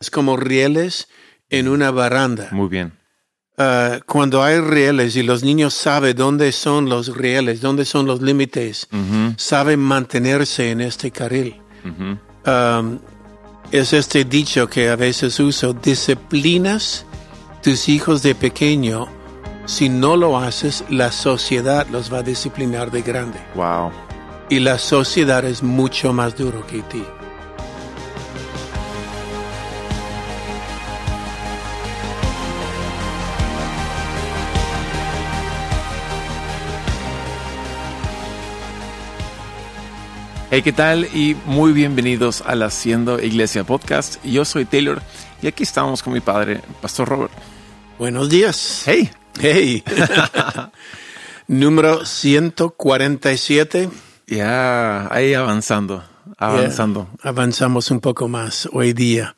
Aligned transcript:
Es 0.00 0.10
como 0.10 0.38
rieles 0.38 1.08
en 1.50 1.68
una 1.68 1.90
baranda. 1.90 2.48
Muy 2.52 2.68
bien. 2.68 2.98
Uh, 3.58 4.00
cuando 4.06 4.42
hay 4.42 4.58
rieles 4.58 5.14
y 5.16 5.22
los 5.22 5.42
niños 5.42 5.74
saben 5.74 6.16
dónde 6.16 6.52
son 6.52 6.88
los 6.88 7.14
rieles, 7.14 7.60
dónde 7.60 7.84
son 7.84 8.06
los 8.06 8.22
límites, 8.22 8.88
saben 9.36 9.80
mantenerse 9.80 10.70
en 10.70 10.80
este 10.80 11.10
carril. 11.10 11.60
Um, 12.46 12.98
es 13.70 13.92
este 13.92 14.24
dicho 14.24 14.66
que 14.66 14.88
a 14.88 14.96
veces 14.96 15.38
uso, 15.38 15.74
disciplinas 15.74 17.04
tus 17.62 17.90
hijos 17.90 18.22
de 18.22 18.34
pequeño, 18.34 19.06
si 19.66 19.90
no 19.90 20.16
lo 20.16 20.38
haces, 20.38 20.82
la 20.88 21.12
sociedad 21.12 21.86
los 21.90 22.10
va 22.10 22.18
a 22.18 22.22
disciplinar 22.22 22.90
de 22.90 23.02
grande. 23.02 23.38
Wow. 23.54 23.92
Y 24.48 24.60
la 24.60 24.78
sociedad 24.78 25.44
es 25.44 25.62
mucho 25.62 26.14
más 26.14 26.34
duro 26.38 26.66
que 26.66 26.80
ti. 26.84 27.04
Hey, 40.52 40.62
¿qué 40.62 40.72
tal? 40.72 41.04
Y 41.14 41.36
muy 41.46 41.72
bienvenidos 41.72 42.42
al 42.44 42.64
Haciendo 42.64 43.22
Iglesia 43.22 43.62
Podcast. 43.62 44.20
Yo 44.24 44.44
soy 44.44 44.64
Taylor 44.64 45.00
y 45.40 45.46
aquí 45.46 45.62
estamos 45.62 46.02
con 46.02 46.12
mi 46.12 46.18
padre, 46.18 46.60
Pastor 46.82 47.08
Robert. 47.08 47.32
Buenos 48.00 48.28
días. 48.28 48.82
Hey. 48.84 49.08
Hey. 49.38 49.84
Número 51.46 52.04
147. 52.04 53.90
Ya, 54.26 55.06
ahí 55.14 55.34
avanzando, 55.34 56.02
avanzando. 56.36 57.06
Yeah, 57.22 57.30
avanzamos 57.30 57.92
un 57.92 58.00
poco 58.00 58.26
más 58.26 58.68
hoy 58.72 58.92
día. 58.92 59.36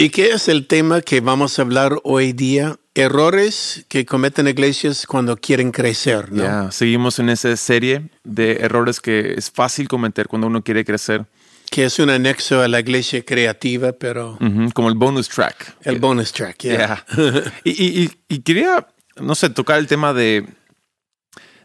¿Y 0.00 0.10
qué 0.10 0.30
es 0.30 0.46
el 0.48 0.66
tema 0.68 1.00
que 1.00 1.20
vamos 1.20 1.58
a 1.58 1.62
hablar 1.62 1.98
hoy 2.04 2.32
día? 2.32 2.76
Errores 2.94 3.84
que 3.88 4.06
cometen 4.06 4.46
iglesias 4.46 5.06
cuando 5.06 5.36
quieren 5.36 5.72
crecer, 5.72 6.30
¿no? 6.32 6.42
Ya, 6.44 6.70
seguimos 6.70 7.18
en 7.18 7.28
esa 7.30 7.56
serie 7.56 8.08
de 8.24 8.52
errores 8.60 9.00
que 9.00 9.34
es 9.36 9.50
fácil 9.50 9.88
cometer 9.88 10.28
cuando 10.28 10.46
uno 10.46 10.62
quiere 10.62 10.84
crecer, 10.84 11.26
Que 11.70 11.84
es 11.84 11.98
un 11.98 12.10
anexo 12.10 12.60
a 12.62 12.68
la 12.68 12.78
iglesia 12.80 13.24
creativa, 13.24 13.92
pero 13.92 14.38
Ujú, 14.40 14.70
como 14.72 14.88
el 14.88 14.94
bonus 14.94 15.28
track. 15.28 15.76
el 15.82 15.98
bonus 15.98 16.32
track, 16.32 16.58
yeah. 16.62 17.04
Yeah. 17.16 17.52
y, 17.64 17.70
y- 18.04 18.10
y- 18.28 18.38
quería, 18.40 18.86
no 19.20 19.34
sé, 19.34 19.50
tocar 19.50 19.78
el 19.80 19.86
tema 19.88 20.12
de, 20.12 20.46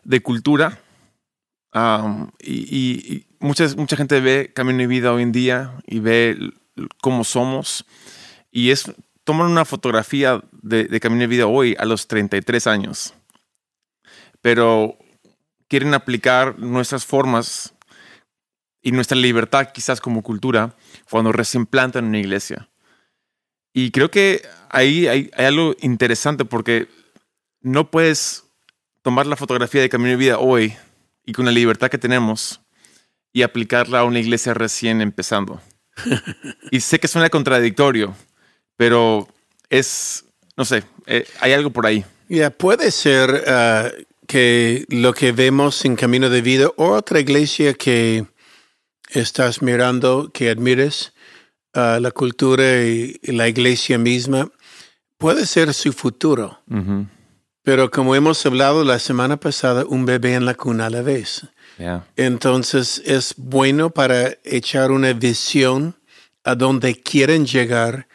de 0.03 0.21
cultura. 0.21 0.79
Um, 1.73 2.29
y, 2.39 3.13
y- 3.15 3.25
muchas, 3.39 3.75
mucha 3.75 3.95
gente 3.95 4.19
ve 4.21 4.51
Camino 4.55 4.81
y 4.83 4.87
Vida 4.87 5.13
hoy 5.13 5.21
en 5.23 5.31
día 5.31 5.75
y 5.87 5.99
ve 5.99 6.37
cómo 7.01 7.23
somos. 7.23 7.85
Y 8.55 8.69
es 8.69 8.89
tomar 9.23 9.47
una 9.47 9.65
fotografía 9.65 10.43
de, 10.51 10.85
de 10.85 10.99
Camino 10.99 11.23
y 11.23 11.27
Vida 11.27 11.47
hoy 11.47 11.75
a 11.79 11.85
los 11.85 12.07
33 12.07 12.67
años. 12.67 13.15
Pero 14.41 14.97
quieren 15.67 15.95
aplicar 15.95 16.59
nuestras 16.59 17.03
formas 17.03 17.73
y 18.83 18.91
nuestra 18.91 19.17
libertad 19.17 19.71
quizás 19.73 19.99
como 19.99 20.21
cultura 20.21 20.75
cuando 21.09 21.31
recién 21.31 21.65
plantan 21.65 22.05
una 22.05 22.19
iglesia. 22.19 22.69
Y 23.73 23.89
creo 23.89 24.11
que 24.11 24.43
ahí 24.69 25.07
hay, 25.07 25.31
hay 25.35 25.45
algo 25.45 25.75
interesante 25.81 26.45
porque 26.45 26.87
no 27.59 27.89
puedes 27.89 28.43
tomar 29.01 29.25
la 29.25 29.35
fotografía 29.35 29.81
de 29.81 29.89
Camino 29.89 30.11
y 30.11 30.17
Vida 30.17 30.37
hoy 30.37 30.75
y 31.25 31.33
con 31.33 31.45
la 31.45 31.51
libertad 31.51 31.89
que 31.89 31.97
tenemos 31.97 32.61
y 33.31 33.41
aplicarla 33.41 34.01
a 34.01 34.03
una 34.03 34.19
iglesia 34.19 34.53
recién 34.53 35.01
empezando. 35.01 35.59
y 36.71 36.81
sé 36.81 36.99
que 36.99 37.07
suena 37.07 37.29
contradictorio, 37.29 38.15
pero 38.77 39.27
es, 39.69 40.25
no 40.57 40.65
sé, 40.65 40.83
eh, 41.05 41.25
hay 41.39 41.53
algo 41.53 41.69
por 41.71 41.85
ahí. 41.85 42.05
Ya, 42.29 42.49
puede 42.49 42.91
ser 42.91 43.43
ah, 43.47 43.89
que 44.27 44.85
lo 44.89 45.13
que 45.13 45.31
vemos 45.31 45.85
en 45.85 45.95
Camino 45.95 46.29
de 46.29 46.41
Vida 46.41 46.67
o 46.77 46.91
otra 46.91 47.19
iglesia 47.19 47.73
que 47.73 48.25
estás 49.09 49.61
mirando, 49.61 50.31
que 50.33 50.49
admires, 50.49 51.13
ah, 51.73 51.99
la 52.01 52.11
cultura 52.11 52.83
y, 52.83 53.19
la 53.23 53.47
iglesia 53.47 53.97
misma, 53.97 54.49
puede 55.17 55.45
ser 55.45 55.73
su 55.73 55.93
futuro. 55.93 56.59
Pero 57.63 57.89
como 57.91 58.13
hemos 58.13 58.45
hablado 58.45 58.83
la 58.83 58.99
semana 58.99 59.37
pasada, 59.37 59.85
un 59.87 60.05
bebé 60.05 60.33
en 60.33 60.45
la 60.45 60.53
cuna 60.53 60.87
a 60.87 60.89
la 60.89 61.01
vez. 61.01 61.47
Yeah. 61.77 62.05
Entonces 62.17 63.01
es 63.05 63.33
bueno 63.37 63.89
para 63.89 64.37
echar 64.43 64.91
una 64.91 65.13
visión 65.13 65.95
a 66.43 66.55
donde 66.55 67.01
quieren 67.01 67.45
llegar, 67.45 68.07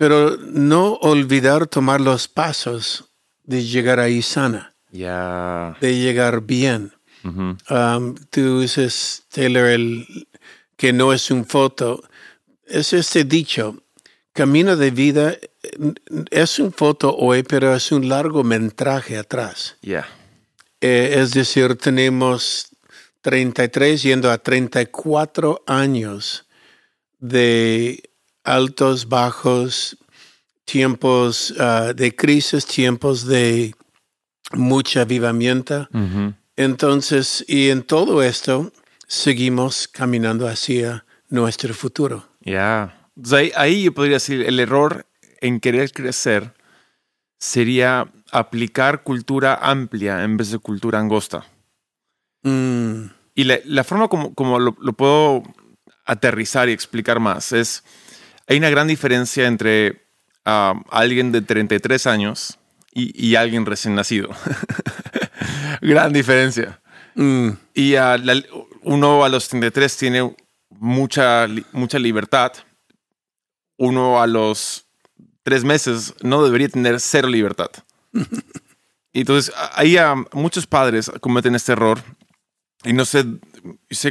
pero 0.00 0.38
no 0.38 0.94
olvidar 1.02 1.66
tomar 1.66 2.00
los 2.00 2.26
pasos 2.26 3.04
de 3.44 3.66
llegar 3.66 4.00
ahí 4.00 4.22
sana, 4.22 4.74
Yeah. 4.90 5.76
de 5.78 5.94
llegar 5.98 6.40
bien. 6.40 6.94
Um, 7.22 8.14
tú 8.30 8.62
dices, 8.62 9.24
Taylor, 9.28 9.66
el, 9.66 10.06
que 10.78 10.94
no 10.94 11.12
es 11.12 11.30
un 11.30 11.44
foto. 11.44 12.02
Es 12.64 12.94
este 12.94 13.24
dicho, 13.24 13.82
camino 14.32 14.74
de 14.74 14.90
vida 14.90 15.32
eh, 15.32 15.92
es 16.30 16.58
un 16.58 16.72
foto 16.72 17.14
hoy, 17.14 17.42
pero 17.42 17.74
es 17.74 17.92
un 17.92 18.08
largometraje 18.08 19.18
atrás. 19.18 19.76
Yeah. 19.82 20.08
Eh, 20.80 21.16
es 21.18 21.32
decir, 21.32 21.76
tenemos 21.76 22.70
33 23.20 24.02
yendo 24.02 24.30
a 24.30 24.38
34 24.38 25.62
años 25.66 26.46
de 27.18 28.09
altos, 28.44 29.08
bajos, 29.08 29.96
tiempos 30.64 31.54
ah, 31.58 31.92
de 31.94 32.14
crisis, 32.14 32.66
tiempos 32.66 33.26
de 33.26 33.74
mucha 34.52 35.02
avivamiento. 35.02 35.88
Entonces, 36.56 37.44
y 37.48 37.70
en 37.70 37.82
todo 37.82 38.22
esto, 38.22 38.72
seguimos 39.06 39.88
caminando 39.88 40.46
hacia 40.48 41.04
nuestro 41.28 41.74
futuro. 41.74 42.28
Ya. 42.40 43.08
Entonces, 43.16 43.38
ahí, 43.38 43.52
ahí 43.56 43.82
yo 43.84 43.94
podría 43.94 44.16
decir, 44.16 44.42
el 44.42 44.60
error 44.60 45.06
en 45.40 45.60
querer 45.60 45.92
crecer 45.92 46.52
sería 47.38 48.12
aplicar 48.30 49.02
cultura 49.02 49.58
amplia 49.60 50.22
en 50.24 50.36
vez 50.36 50.50
de 50.50 50.58
cultura 50.58 50.98
angosta. 50.98 51.46
Mm, 52.42 53.04
Y 53.34 53.44
la, 53.44 53.58
la 53.64 53.84
forma 53.84 54.08
como, 54.08 54.34
como 54.34 54.58
lo, 54.58 54.76
lo 54.80 54.92
puedo 54.92 55.42
aterrizar 56.04 56.68
y 56.68 56.72
explicar 56.72 57.20
más 57.20 57.52
es, 57.52 57.82
hay 58.50 58.58
una 58.58 58.68
gran 58.70 58.88
diferencia 58.88 59.46
entre 59.46 60.02
ah, 60.44 60.74
alguien 60.90 61.30
de 61.32 61.40
33 61.40 62.06
años 62.06 62.58
y, 62.92 63.12
y 63.28 63.36
alguien 63.36 63.64
recién 63.64 63.94
nacido. 63.94 64.28
gran 65.80 66.12
diferencia. 66.12 66.80
mm, 67.14 67.50
Y 67.74 67.92
la- 67.92 68.42
uno 68.82 69.24
a 69.24 69.28
los 69.28 69.48
33 69.48 69.96
tiene 69.96 70.34
mucha, 70.70 71.46
mucha 71.72 71.98
libertad. 71.98 72.52
Uno 73.76 74.20
a 74.20 74.26
los 74.26 74.86
tres 75.42 75.64
meses 75.64 76.14
no 76.22 76.42
debería 76.44 76.68
tener 76.68 77.00
cero 77.00 77.28
libertad. 77.28 77.70
Y 79.12 79.20
Entonces, 79.22 79.52
ahí 79.74 79.96
a 79.96 80.14
muchos 80.32 80.68
padres 80.68 81.10
cometen 81.20 81.56
este 81.56 81.72
error. 81.72 82.00
Y 82.84 82.92
no 82.94 83.04
sé, 83.04 83.24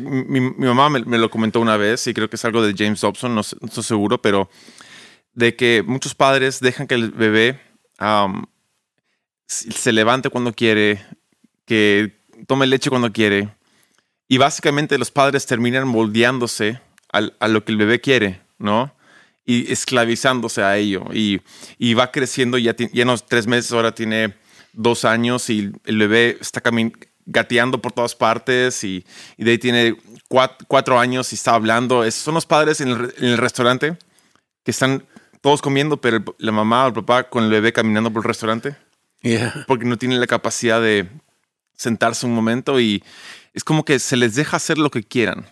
mi, 0.01 0.39
mi 0.41 0.65
mamá 0.67 0.89
me, 0.89 1.17
lo 1.17 1.29
comentó 1.31 1.59
una 1.59 1.75
vez 1.77 2.05
y 2.07 2.13
creo 2.13 2.29
que 2.29 2.35
es 2.35 2.45
algo 2.45 2.61
de 2.61 2.75
James 2.77 3.01
Dobson, 3.01 3.33
no, 3.33 3.41
estoy 3.41 3.83
seguro, 3.83 4.21
pero 4.21 4.49
de 5.33 5.55
que 5.55 5.83
muchos 5.85 6.13
padres 6.13 6.59
dejan 6.59 6.85
que 6.85 6.95
el 6.95 7.09
bebé 7.11 7.59
se 9.47 9.91
levante 9.91 10.29
cuando 10.29 10.53
quiere, 10.53 11.03
que 11.65 12.19
tome 12.47 12.67
leche 12.67 12.89
cuando 12.89 13.11
quiere. 13.11 13.49
Y 14.27 14.37
básicamente 14.37 14.97
los 14.99 15.09
padres 15.09 15.45
terminan 15.47 15.87
moldeándose 15.87 16.79
al- 17.11 17.35
a 17.39 17.47
lo 17.47 17.65
que 17.65 17.71
el 17.71 17.77
bebé 17.79 17.99
quiere, 17.99 18.41
¿no? 18.59 18.93
Y 19.45 19.71
esclavizándose 19.71 20.61
a 20.61 20.77
ello. 20.77 21.05
Y, 21.11 21.41
y 21.79 21.95
va 21.95 22.11
creciendo, 22.11 22.59
ya, 22.59 22.75
ti- 22.75 22.89
ya 22.93 23.05
no 23.05 23.13
es 23.15 23.25
tres 23.25 23.47
meses, 23.47 23.71
ahora 23.71 23.95
tiene 23.95 24.35
dos 24.73 25.03
años 25.05 25.49
y 25.49 25.71
el 25.85 25.97
bebé 25.97 26.37
está 26.39 26.61
camin- 26.61 26.93
gateando 27.31 27.81
por 27.81 27.91
todas 27.91 28.15
partes 28.15 28.83
y, 28.83 29.05
y 29.37 29.43
de 29.43 29.51
ahí 29.51 29.57
tiene 29.57 29.95
cuat- 30.29 30.57
cuatro, 30.67 30.99
años 30.99 31.31
y 31.31 31.35
está 31.35 31.53
hablando. 31.53 32.09
Son 32.11 32.33
los 32.33 32.45
padres 32.45 32.81
en 32.81 32.89
el, 32.89 32.97
re- 32.99 33.13
en 33.17 33.25
el 33.25 33.37
restaurante 33.37 33.97
que 34.63 34.71
están 34.71 35.05
todos 35.41 35.61
comiendo, 35.61 36.01
pero 36.01 36.23
la 36.37 36.51
mamá 36.51 36.85
o 36.85 36.87
el 36.87 36.93
papá 36.93 37.29
con 37.29 37.43
el 37.43 37.49
bebé 37.49 37.71
caminando 37.71 38.11
por 38.11 38.21
el 38.23 38.27
restaurante 38.27 38.75
yeah. 39.21 39.63
porque 39.67 39.85
no 39.85 39.97
tienen 39.97 40.19
la 40.19 40.27
capacidad 40.27 40.81
de 40.81 41.07
sentarse 41.75 42.25
un 42.25 42.33
momento 42.35 42.79
y 42.79 43.03
es 43.53 43.63
como 43.63 43.85
que 43.85 43.99
se 43.99 44.17
les 44.17 44.35
deja 44.35 44.57
hacer 44.57 44.77
lo 44.77 44.89
que 44.89 45.03
quieran. 45.03 45.45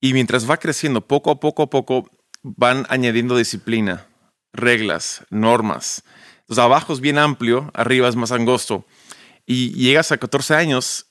Y 0.00 0.12
mientras 0.12 0.48
va 0.50 0.56
creciendo, 0.56 1.00
poco 1.06 1.30
a 1.30 1.38
poco 1.40 1.62
a 1.62 1.70
poco 1.70 2.10
van 2.42 2.86
añadiendo 2.88 3.36
disciplina, 3.36 4.06
reglas, 4.52 5.24
normas. 5.30 6.02
Entonces 6.40 6.62
abajo 6.62 6.92
es 6.92 7.00
bien 7.00 7.18
amplio, 7.18 7.70
arriba 7.72 8.08
es 8.08 8.16
más 8.16 8.32
angosto. 8.32 8.84
Y 9.46 9.72
llegas 9.72 10.12
a 10.12 10.18
14 10.18 10.54
años 10.54 11.06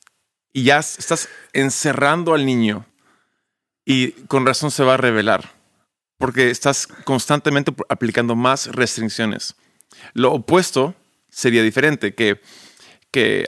y 0.52 0.64
ya 0.64 0.80
estás 0.80 1.30
encerrando 1.54 2.34
al 2.34 2.46
niño 2.46 2.86
y 3.86 4.12
con 4.28 4.46
razón 4.46 4.72
se 4.72 4.84
va 4.84 4.96
a 4.96 4.98
revelar. 4.98 5.52
porque 6.20 6.50
estás 6.52 6.88
constantemente 6.88 7.74
aplicando 7.90 8.34
más 8.34 8.68
restricciones. 8.68 9.56
Lo 10.14 10.32
opuesto 10.32 10.96
sería 11.30 11.62
diferente, 11.64 12.16
que, 12.16 12.40
que 13.12 13.46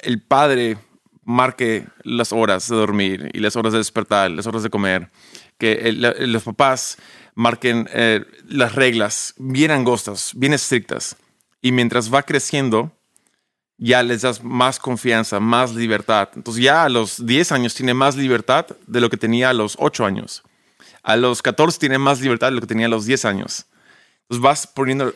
el 0.00 0.22
padre 0.22 0.78
marque 1.24 1.86
las 2.02 2.32
horas 2.32 2.68
de 2.68 2.76
dormir 2.76 3.30
y 3.34 3.40
las 3.40 3.56
horas 3.56 3.72
de 3.72 3.78
despertar, 3.78 4.30
las 4.30 4.46
horas 4.46 4.62
de 4.62 4.70
comer, 4.70 5.10
que 5.58 5.92
los 5.92 6.42
papás 6.44 6.96
marquen 7.34 7.88
eh, 7.92 8.24
las 8.46 8.74
reglas 8.74 9.34
bien 9.38 9.70
angostas, 9.70 10.32
bien 10.34 10.52
estrictas, 10.52 11.16
y 11.60 11.72
mientras 11.72 12.12
va 12.12 12.22
creciendo, 12.22 12.92
ya 13.78 14.02
les 14.02 14.22
das 14.22 14.42
más 14.42 14.78
confianza, 14.78 15.40
más 15.40 15.74
libertad. 15.74 16.28
Entonces 16.36 16.62
ya 16.62 16.84
a 16.84 16.88
los 16.88 17.24
10 17.24 17.52
años 17.52 17.74
tiene 17.74 17.94
más 17.94 18.16
libertad 18.16 18.66
de 18.86 19.00
lo 19.00 19.10
que 19.10 19.16
tenía 19.16 19.50
a 19.50 19.52
los 19.52 19.76
8 19.78 20.04
años. 20.04 20.42
A 21.02 21.16
los 21.16 21.42
14 21.42 21.78
tiene 21.78 21.98
más 21.98 22.20
libertad 22.20 22.48
de 22.48 22.52
lo 22.52 22.60
que 22.60 22.66
tenía 22.66 22.86
a 22.86 22.90
los 22.90 23.04
10 23.04 23.24
años. 23.24 23.66
Entonces 24.22 24.42
vas 24.42 24.66
poniendo, 24.66 25.14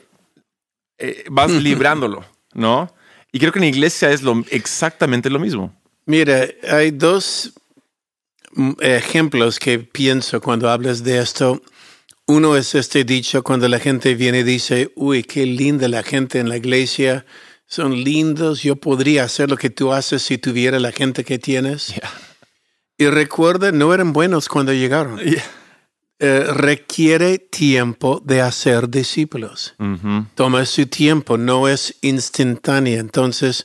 eh, 0.98 1.24
vas 1.30 1.50
librándolo, 1.62 2.24
¿no? 2.52 2.92
Y 3.32 3.38
creo 3.38 3.52
que 3.52 3.58
en 3.58 3.64
la 3.64 3.70
iglesia 3.70 4.10
es 4.10 4.22
lo, 4.22 4.44
exactamente 4.50 5.30
lo 5.30 5.38
mismo. 5.38 5.74
Mira, 6.06 6.46
hay 6.70 6.90
dos 6.90 7.52
mm, 8.52 8.72
ejemplos 8.80 9.58
que 9.58 9.78
pienso 9.78 10.40
cuando 10.40 10.68
hablas 10.70 11.04
de 11.04 11.20
esto. 11.20 11.62
Uno 12.26 12.56
es 12.56 12.74
este 12.74 13.04
dicho 13.04 13.42
cuando 13.42 13.68
la 13.68 13.78
gente 13.78 14.14
viene 14.14 14.40
y 14.40 14.42
dice, 14.42 14.92
uy, 14.96 15.22
qué 15.22 15.46
linda 15.46 15.88
la 15.88 16.02
gente 16.02 16.38
en 16.38 16.48
la 16.48 16.56
iglesia 16.56 17.24
son 17.68 18.02
lindos, 18.02 18.62
yo 18.62 18.76
podría 18.76 19.24
hacer 19.24 19.50
lo 19.50 19.56
que 19.56 19.70
tú 19.70 19.92
haces 19.92 20.22
si 20.22 20.38
tuviera 20.38 20.80
la 20.80 20.90
gente 20.90 21.24
que 21.24 21.38
tienes. 21.38 21.94
Y 23.00 23.06
recuerda, 23.06 23.70
no 23.70 23.94
eran 23.94 24.12
buenos 24.12 24.48
cuando 24.48 24.72
llegaron. 24.72 25.20
Eh, 26.20 26.48
requiere 26.52 27.38
tiempo 27.38 28.20
de 28.24 28.40
hacer 28.40 28.88
discípulos. 28.88 29.76
Toma 30.34 30.66
su 30.66 30.86
tiempo, 30.88 31.38
no 31.38 31.68
es 31.68 31.94
instantánea. 32.00 32.98
Entonces, 32.98 33.64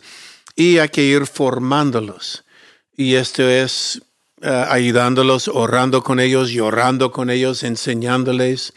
y 0.55 0.77
hay 0.77 0.89
que 0.89 1.01
ir 1.01 1.25
formándolos. 1.25 2.45
Y 2.95 3.15
esto 3.15 3.41
es 3.41 4.03
eh, 4.43 4.65
ayudándolos, 4.69 5.47
orando 5.47 6.03
con 6.03 6.19
ellos, 6.19 6.51
llorando 6.51 7.11
con 7.11 7.31
ellos, 7.31 7.63
enseñándoles 7.63 8.73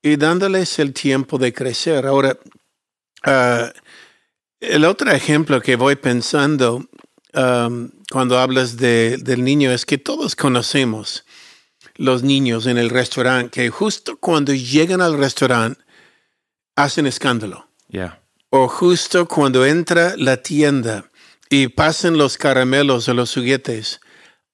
y 0.00 0.16
dándoles 0.16 0.78
el 0.78 0.94
tiempo 0.94 1.36
de 1.36 1.52
crecer. 1.52 2.06
Ahora, 2.06 2.38
uh, 3.26 3.68
el 4.60 4.84
otro 4.84 5.10
ejemplo 5.10 5.60
que 5.60 5.76
voy 5.76 5.96
pensando 5.96 6.86
um, 7.34 7.90
cuando 8.10 8.38
hablas 8.38 8.76
de, 8.76 9.18
del 9.18 9.44
niño 9.44 9.70
es 9.70 9.84
que 9.84 9.98
todos 9.98 10.36
conocemos 10.36 11.24
los 11.96 12.22
niños 12.22 12.66
en 12.66 12.78
el 12.78 12.90
restaurante 12.90 13.50
que 13.50 13.70
justo 13.70 14.16
cuando 14.18 14.52
llegan 14.52 15.00
al 15.00 15.18
restaurante 15.18 15.80
hacen 16.74 17.06
escándalo. 17.06 17.68
O 18.50 18.68
justo 18.68 19.26
cuando 19.26 19.64
entra 19.64 20.14
la 20.16 20.36
tienda 20.38 21.10
y 21.48 21.68
pasan 21.68 22.18
los 22.18 22.36
caramelos 22.36 23.08
o 23.08 23.14
los 23.14 23.34
juguetes, 23.34 24.00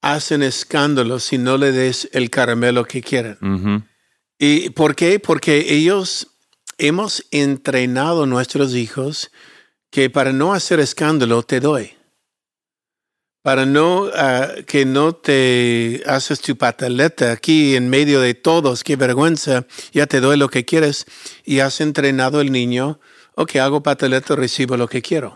hacen 0.00 0.43
escándalo 0.43 1.19
si 1.19 1.38
no 1.38 1.56
le 1.56 1.72
des 1.72 2.08
el 2.12 2.31
caramelo 2.31 2.84
que 2.84 3.02
quieren. 3.02 3.38
Mm-hmm. 3.40 3.88
¿Y 4.38 4.70
por 4.70 4.94
qué? 4.94 5.20
Porque 5.20 5.72
ellos 5.75 6.28
hemos 6.78 7.25
entrenado 7.31 8.25
a 8.25 8.26
nuestros 8.26 8.75
hijos 8.75 9.31
que 9.92 10.08
para 10.08 10.32
no 10.32 10.54
hacer 10.54 10.80
escándalo 10.80 11.42
te 11.42 11.60
doy. 11.60 11.92
Para 13.42 13.66
no 13.66 14.08
ah, 14.14 14.48
que 14.66 14.86
no 14.86 15.14
te 15.14 16.02
haces 16.06 16.40
tu 16.40 16.56
pataleta 16.56 17.30
aquí 17.30 17.76
en 17.76 17.90
medio 17.90 18.20
de 18.20 18.34
todos, 18.34 18.84
qué 18.84 18.96
vergüenza, 18.96 19.66
ya 19.92 20.06
te 20.06 20.20
doy 20.20 20.38
lo 20.38 20.48
que 20.48 20.64
quieres 20.64 21.04
y 21.44 21.58
has 21.58 21.80
entrenado 21.80 22.40
el 22.40 22.50
niño, 22.50 23.00
ok, 23.34 23.56
hago 23.56 23.82
pataleta, 23.82 24.34
recibo 24.34 24.76
lo 24.76 24.88
que 24.88 25.02
quiero. 25.02 25.34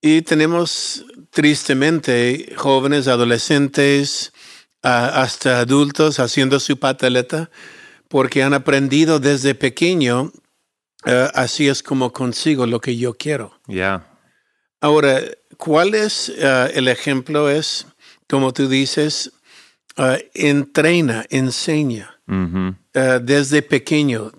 Y 0.00 0.22
tenemos 0.22 1.04
tristemente 1.30 2.54
jóvenes, 2.56 3.08
adolescentes, 3.08 4.32
ah, 4.82 5.22
hasta 5.22 5.60
adultos 5.60 6.18
haciendo 6.18 6.60
su 6.60 6.78
pataleta 6.78 7.50
porque 8.08 8.42
han 8.42 8.54
aprendido 8.54 9.18
desde 9.18 9.54
pequeño 9.54 10.32
Uh, 11.06 11.30
así 11.34 11.68
es 11.68 11.82
como 11.82 12.12
consigo 12.12 12.66
lo 12.66 12.80
que 12.80 12.96
yo 12.96 13.14
quiero. 13.14 13.58
Ya. 13.66 14.06
Ahora, 14.80 15.20
¿cuál 15.56 15.94
es 15.94 16.28
uh, 16.28 16.68
el 16.74 16.88
ejemplo? 16.88 17.48
Es, 17.48 17.86
como 18.28 18.52
tú 18.52 18.68
dices, 18.68 19.32
uh, 19.96 20.16
entrena, 20.34 21.24
enseña. 21.30 22.14
Mm-hmm. 22.28 23.22
desde 23.22 23.62
pequeño, 23.62 24.32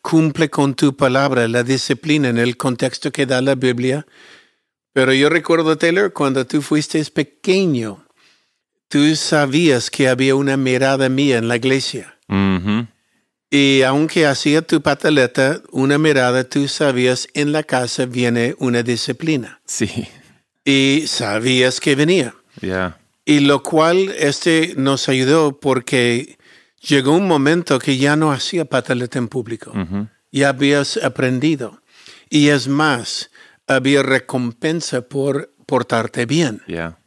cumple 0.00 0.48
con 0.48 0.74
tu 0.74 0.96
palabra, 0.96 1.46
la 1.48 1.62
disciplina 1.62 2.30
en 2.30 2.38
el 2.38 2.56
contexto 2.56 3.12
que 3.12 3.26
da 3.26 3.42
la 3.42 3.56
Biblia. 3.56 4.06
Pero 4.94 5.12
yo 5.12 5.28
recuerdo, 5.28 5.76
Taylor, 5.76 6.14
cuando 6.14 6.46
tú 6.46 6.62
fuiste 6.62 7.04
pequeño, 7.04 8.06
tú 8.88 9.14
sabías 9.16 9.90
que 9.90 10.08
había 10.08 10.34
una 10.34 10.56
mirada 10.56 11.10
mía 11.10 11.36
en 11.36 11.48
la 11.48 11.56
iglesia. 11.56 12.16
Mm-hmm. 12.28 12.88
Y 13.50 13.82
aunque 13.82 14.26
hacía 14.26 14.62
tu 14.62 14.80
pataleta, 14.80 15.60
una 15.72 15.98
mirada, 15.98 16.44
tú 16.44 16.68
sabías 16.68 17.26
en 17.34 17.50
la 17.50 17.64
casa 17.64 18.06
viene 18.06 18.54
una 18.58 18.84
disciplina. 18.84 19.60
Sí. 19.66 20.06
Y 20.64 21.04
sabías 21.08 21.80
que 21.80 21.96
venía. 21.96 22.34
Ya. 22.60 22.98
Y 23.24 23.40
lo 23.40 23.62
cual 23.62 24.14
este 24.16 24.74
nos 24.76 25.08
ayudó 25.08 25.58
porque 25.58 26.38
llegó 26.80 27.12
un 27.12 27.26
momento 27.26 27.80
que 27.80 27.96
ya 27.96 28.14
no 28.14 28.30
hacía 28.30 28.64
pataleta 28.64 29.18
en 29.18 29.26
público. 29.26 29.72
Ya 30.30 30.50
habías 30.50 30.96
aprendido. 30.98 31.82
Y 32.28 32.48
es 32.48 32.68
más, 32.68 33.30
había 33.66 34.04
recompensa 34.04 35.02
por 35.02 35.52
portarte 35.66 36.24
bien. 36.24 36.62
Ya. 36.68 36.98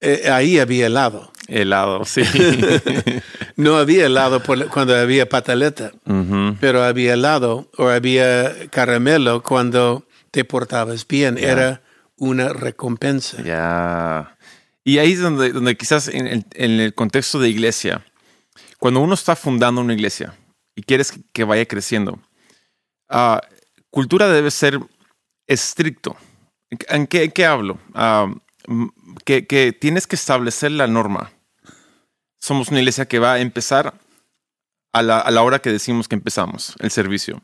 Eh, 0.00 0.28
ahí 0.30 0.58
había 0.58 0.86
helado. 0.86 1.30
Helado, 1.48 2.04
sí. 2.04 2.22
no 3.56 3.76
había 3.76 4.06
helado 4.06 4.42
cuando 4.70 4.96
había 4.96 5.28
pataleta, 5.28 5.92
pero 6.60 6.82
había 6.82 7.14
helado 7.14 7.70
o 7.76 7.88
había 7.88 8.68
caramelo 8.70 9.42
cuando 9.42 10.06
te 10.30 10.44
portabas 10.44 11.06
bien. 11.06 11.38
Era 11.38 11.82
una 12.16 12.48
recompensa. 12.48 13.42
Ya. 13.42 14.36
Y 14.82 14.98
ahí 14.98 15.12
es 15.12 15.20
donde, 15.20 15.52
donde 15.52 15.76
quizás 15.76 16.08
en 16.08 16.26
el, 16.26 16.46
en 16.54 16.80
el, 16.80 16.94
contexto 16.94 17.38
de 17.38 17.48
iglesia, 17.48 18.04
cuando 18.78 19.00
uno 19.00 19.14
está 19.14 19.36
fundando 19.36 19.80
una 19.80 19.94
iglesia 19.94 20.34
y 20.74 20.82
quieres 20.82 21.12
que 21.32 21.44
vaya 21.44 21.66
creciendo, 21.66 22.20
uh, 23.10 23.38
cultura 23.90 24.28
debe 24.28 24.50
ser 24.50 24.80
estricto. 25.46 26.16
¿En 26.70 27.06
qué, 27.06 27.24
en 27.24 27.30
qué 27.30 27.46
hablo? 27.46 27.78
Uh, 27.94 28.38
que, 29.24 29.46
que 29.46 29.72
tienes 29.72 30.06
que 30.06 30.16
establecer 30.16 30.72
la 30.72 30.88
norma 30.88 31.32
somos 32.38 32.68
una 32.68 32.78
iglesia 32.80 33.06
que 33.06 33.18
va 33.18 33.34
a 33.34 33.40
empezar 33.40 33.94
a 34.92 35.02
la, 35.02 35.18
a 35.20 35.30
la 35.30 35.42
hora 35.42 35.58
que 35.60 35.70
decimos 35.72 36.08
que 36.08 36.14
empezamos 36.14 36.74
el 36.78 36.90
servicio, 36.90 37.42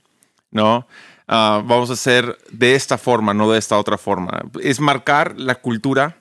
¿no? 0.50 0.86
Uh, 1.28 1.62
vamos 1.64 1.90
a 1.90 1.94
hacer 1.94 2.36
de 2.50 2.74
esta 2.74 2.98
forma, 2.98 3.32
no 3.32 3.50
de 3.50 3.58
esta 3.58 3.78
otra 3.78 3.96
forma. 3.98 4.42
Es 4.60 4.80
marcar 4.80 5.38
la 5.38 5.54
cultura, 5.56 6.18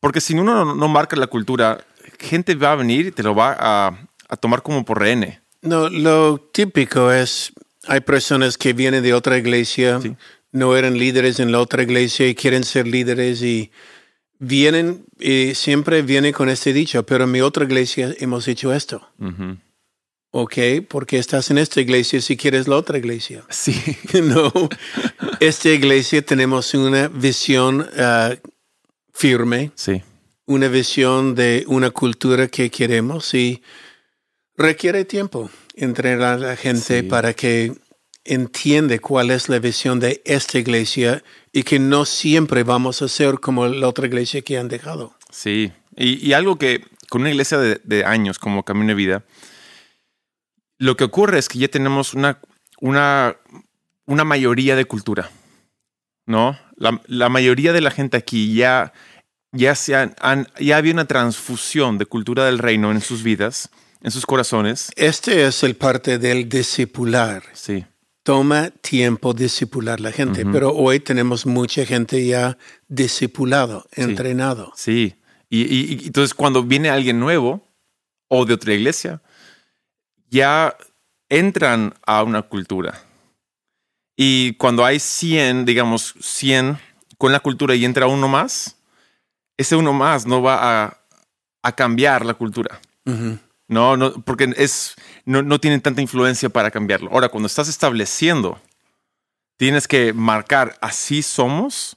porque 0.00 0.20
si 0.20 0.34
uno 0.34 0.64
no, 0.64 0.74
no 0.74 0.88
marca 0.88 1.16
la 1.16 1.26
cultura, 1.26 1.84
gente 2.18 2.54
va 2.54 2.72
a 2.72 2.76
venir 2.76 3.06
y 3.06 3.12
te 3.12 3.22
lo 3.22 3.34
va 3.34 3.56
a, 3.58 3.92
a 4.28 4.36
tomar 4.36 4.62
como 4.62 4.84
por 4.84 4.98
rehén. 5.00 5.40
No, 5.62 5.88
lo 5.88 6.38
típico 6.40 7.12
es, 7.12 7.52
hay 7.86 8.00
personas 8.00 8.56
que 8.56 8.72
vienen 8.72 9.02
de 9.02 9.12
otra 9.14 9.36
iglesia, 9.38 10.00
Sí. 10.00 10.16
no 10.52 10.74
eran 10.76 10.98
líderes 10.98 11.38
en 11.38 11.52
la 11.52 11.60
otra 11.60 11.82
iglesia 11.82 12.26
y 12.26 12.34
quieren 12.34 12.64
ser 12.64 12.86
líderes 12.86 13.42
y 13.42 13.70
vienen 14.40 15.04
y 15.20 15.54
siempre 15.54 16.02
vienen 16.02 16.32
con 16.32 16.48
este 16.48 16.72
dicho, 16.72 17.04
pero 17.06 17.24
en 17.24 17.30
mi 17.30 17.40
otra 17.42 17.64
iglesia 17.64 18.12
hemos 18.18 18.48
hecho 18.48 18.72
esto. 18.74 19.06
Ok, 20.32 20.54
porque 20.88 21.18
estás 21.18 21.50
en 21.50 21.58
esta 21.58 21.80
iglesia 21.80 22.20
si 22.20 22.36
quieres 22.36 22.66
la 22.66 22.76
otra 22.76 22.98
iglesia. 22.98 23.44
Sí. 23.50 23.74
no, 24.22 24.50
esta 25.38 25.68
iglesia 25.68 26.22
tenemos 26.22 26.74
una 26.74 27.08
visión 27.08 27.88
ah, 27.96 28.34
firme, 29.12 29.70
Sí. 29.74 30.02
una 30.46 30.68
visión 30.68 31.34
de 31.34 31.64
una 31.68 31.90
cultura 31.90 32.48
que 32.48 32.70
queremos 32.70 33.34
y 33.34 33.62
requiere 34.56 35.04
tiempo 35.04 35.50
entrenar 35.74 36.32
a 36.34 36.38
la 36.38 36.56
gente 36.56 37.02
Sí. 37.02 37.06
para 37.06 37.34
que 37.34 37.72
entiende 38.32 38.98
cuál 39.00 39.30
es 39.30 39.48
la 39.48 39.58
visión 39.58 40.00
de 40.00 40.22
esta 40.24 40.58
iglesia 40.58 41.22
y 41.52 41.62
que 41.64 41.78
no 41.78 42.04
siempre 42.04 42.62
vamos 42.62 43.02
a 43.02 43.08
ser 43.08 43.40
como 43.40 43.66
la 43.66 43.88
otra 43.88 44.06
iglesia 44.06 44.42
que 44.42 44.56
han 44.58 44.68
dejado. 44.68 45.14
Sí. 45.30 45.72
Y, 45.96 46.26
y 46.26 46.32
algo 46.32 46.56
que 46.56 46.84
con 47.08 47.22
una 47.22 47.30
iglesia 47.30 47.58
de, 47.58 47.80
de 47.84 48.04
años 48.04 48.38
como 48.38 48.64
Camino 48.64 48.88
de 48.88 48.94
Vida, 48.94 49.24
lo 50.78 50.96
que 50.96 51.04
ocurre 51.04 51.38
es 51.38 51.48
que 51.48 51.58
ya 51.58 51.68
tenemos 51.68 52.14
una, 52.14 52.40
una, 52.80 53.36
una 54.06 54.24
mayoría 54.24 54.76
de 54.76 54.84
cultura, 54.84 55.30
¿no? 56.26 56.58
La, 56.76 57.00
la 57.06 57.28
mayoría 57.28 57.72
de 57.72 57.80
la 57.82 57.90
gente 57.90 58.16
aquí 58.16 58.54
ya, 58.54 58.92
ya, 59.52 59.74
se 59.74 59.94
han, 59.96 60.14
han- 60.20 60.48
ya 60.58 60.76
había 60.78 60.92
una 60.94 61.04
transfusión 61.06 61.98
de 61.98 62.06
cultura 62.06 62.46
del 62.46 62.58
reino 62.58 62.90
en 62.92 63.00
sus 63.00 63.22
vidas 63.22 63.70
en 64.02 64.10
sus 64.10 64.24
corazones. 64.24 64.90
Este 64.96 65.46
es 65.46 65.62
el 65.62 65.76
parte 65.76 66.18
del 66.18 66.48
discipular. 66.48 67.42
Sí. 67.52 67.84
Toma 68.22 68.70
tiempo 68.70 69.32
discipular 69.32 69.98
la 70.00 70.12
gente, 70.12 70.44
pero 70.52 70.72
hoy 70.74 71.00
tenemos 71.00 71.46
mucha 71.46 71.86
gente 71.86 72.26
ya 72.26 72.58
discipulado, 72.88 73.86
entrenado. 73.92 74.72
Sí. 74.76 75.14
Y, 75.48 75.62
y- 75.62 75.94
y 76.02 76.06
entonces 76.06 76.34
cuando 76.34 76.62
viene 76.62 76.90
alguien 76.90 77.18
nuevo 77.18 77.66
o 78.28 78.44
de 78.44 78.54
otra 78.54 78.74
iglesia, 78.74 79.22
ya 80.28 80.76
entran 81.28 81.94
a 82.06 82.22
una 82.22 82.42
cultura. 82.42 83.02
Y 84.16 84.52
cuando 84.54 84.84
hay 84.84 84.98
100, 85.00 85.64
digamos 85.64 86.14
100 86.20 86.78
con 87.16 87.32
la 87.32 87.40
cultura 87.40 87.74
y 87.74 87.84
entra 87.84 88.06
uno 88.06 88.28
más, 88.28 88.76
ese 89.56 89.76
uno 89.76 89.92
más 89.92 90.26
no 90.26 90.42
va 90.42 90.84
a, 90.84 91.00
a 91.62 91.72
cambiar 91.74 92.24
la 92.26 92.34
cultura. 92.34 92.80
No, 93.66 93.96
no, 93.96 94.12
porque 94.24 94.52
es, 94.56 94.94
no, 95.24 95.42
no 95.42 95.60
tienen 95.60 95.80
tanta 95.80 96.00
influencia 96.00 96.48
para 96.48 96.70
cambiarlo. 96.70 97.10
Ahora, 97.10 97.28
cuando 97.28 97.46
estás 97.46 97.68
estableciendo, 97.68 98.60
tienes 99.56 99.86
que 99.86 100.12
marcar 100.12 100.76
así 100.80 101.22
somos, 101.22 101.96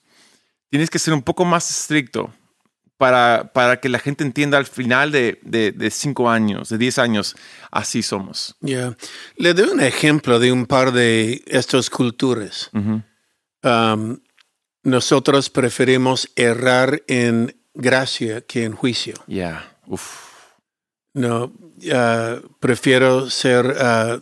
tienes 0.69 0.89
que 0.89 0.99
ser 0.99 1.13
un 1.13 1.21
poco 1.21 1.45
más 1.45 1.69
estricto 1.69 2.33
para, 2.97 3.51
para 3.53 3.79
que 3.79 3.89
la 3.89 3.99
gente 3.99 4.23
entienda 4.23 4.57
al 4.57 4.65
final 4.65 5.11
de, 5.11 5.39
de, 5.43 5.71
de 5.71 5.91
cinco 5.91 6.29
años, 6.29 6.69
de 6.69 6.77
diez 6.77 6.97
años, 6.99 7.35
así 7.71 8.03
somos. 8.03 8.55
Ya. 8.59 8.95
Le 9.35 9.53
doy 9.53 9.69
un 9.69 9.81
ejemplo 9.81 10.39
de 10.39 10.51
un 10.51 10.65
par 10.65 10.91
de 10.91 11.43
estas 11.47 11.89
culturas. 11.89 12.69
Um, 12.73 14.19
nosotros 14.83 15.49
preferimos 15.49 16.29
errar 16.35 17.03
en 17.07 17.55
gracia 17.73 18.41
que 18.41 18.65
en 18.65 18.73
juicio. 18.73 19.15
Ya, 19.27 19.77
uf. 19.87 20.32
No, 21.13 21.53
ah, 21.93 22.39
prefiero 22.59 23.29
ser 23.29 23.75
ah, 23.79 24.19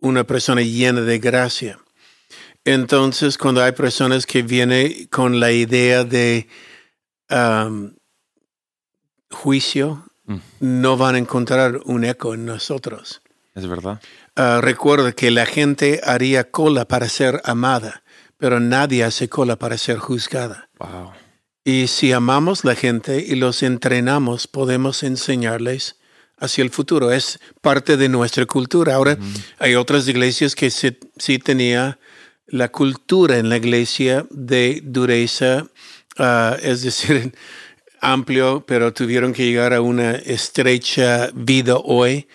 una 0.00 0.24
persona 0.24 0.62
llena 0.62 1.02
de 1.02 1.18
gracia. 1.18 1.78
Entonces, 2.64 3.38
cuando 3.38 3.62
hay 3.62 3.72
personas 3.72 4.26
que 4.26 4.42
vienen 4.42 5.06
con 5.06 5.40
la 5.40 5.50
idea 5.52 6.04
de 6.04 6.46
um, 7.30 7.94
juicio, 9.30 10.04
Mm. 10.30 10.38
no 10.60 10.96
van 10.96 11.16
a 11.16 11.18
encontrar 11.18 11.80
un 11.84 12.04
eco 12.04 12.34
en 12.34 12.46
nosotros. 12.46 13.20
Es 13.54 13.66
verdad. 13.66 14.00
Ah, 14.36 14.60
recuerda 14.62 15.10
que 15.12 15.32
la 15.32 15.44
gente 15.44 16.00
haría 16.04 16.50
cola 16.50 16.86
para 16.86 17.08
ser 17.08 17.40
amada, 17.44 18.04
pero 18.38 18.60
nadie 18.60 19.02
hace 19.02 19.28
cola 19.28 19.56
para 19.56 19.76
ser 19.76 19.98
juzgada. 19.98 20.70
Wow. 20.78 21.10
Y 21.64 21.88
si 21.88 22.12
amamos 22.12 22.64
la 22.64 22.76
gente 22.76 23.24
y 23.26 23.34
los 23.34 23.64
entrenamos, 23.64 24.46
podemos 24.46 25.02
enseñarles 25.02 25.96
hacia 26.40 26.64
el 26.64 26.70
futuro. 26.70 27.12
Es 27.12 27.38
parte 27.60 27.96
de 27.96 28.08
nuestra 28.08 28.46
cultura. 28.46 28.94
Ahora, 28.94 29.16
hay 29.58 29.74
otras 29.76 30.08
iglesias 30.08 30.54
que 30.54 30.70
sí, 30.70 30.98
sí 31.16 31.38
tenía 31.38 31.98
la 32.46 32.70
cultura 32.70 33.38
en 33.38 33.48
la 33.48 33.58
iglesia 33.58 34.26
de 34.30 34.80
dureza, 34.82 35.66
ah, 36.18 36.56
es 36.60 36.82
decir, 36.82 37.32
amplio, 38.00 38.64
pero 38.66 38.92
tuvieron 38.92 39.32
que 39.32 39.46
llegar 39.46 39.74
a 39.74 39.80
una 39.80 40.12
estrecha 40.12 41.30
vida 41.34 41.76
hoy 41.76 42.26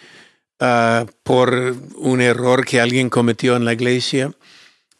ah, 0.59 1.05
por 1.23 1.75
un 1.95 2.21
error 2.21 2.65
que 2.65 2.79
alguien 2.79 3.09
cometió 3.09 3.55
en 3.55 3.65
la 3.65 3.73
iglesia, 3.73 4.31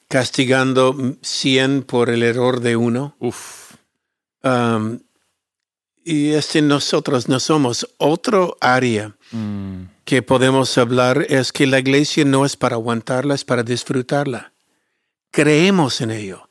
castigando 0.09 1.15
100 1.21 1.83
por 1.83 2.09
el 2.09 2.24
error 2.24 2.59
de 2.59 2.75
uno. 2.75 3.15
Uf. 3.19 3.75
Um, 4.43 5.00
y 6.05 6.31
este 6.31 6.62
nosotros 6.62 7.27
no 7.27 7.39
somos. 7.39 7.85
Otro 7.97 8.55
área 8.62 9.13
Mm. 9.31 9.88
que 10.05 10.21
podemos 10.21 10.77
hablar 10.77 11.25
es 11.29 11.51
que 11.51 11.65
la 11.65 11.79
iglesia 11.79 12.24
no 12.24 12.45
es 12.45 12.55
para 12.55 12.75
aguantarla, 12.75 13.33
es 13.35 13.43
para 13.43 13.63
disfrutarla. 13.63 14.53
Creemos 15.31 16.00
en 16.01 16.12
ello. 16.12 16.47